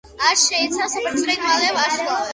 არ 0.27 0.37
შეიცავს 0.43 0.97
ბრწყინვალე 1.05 1.71
ვარსკვლავებს. 1.79 2.29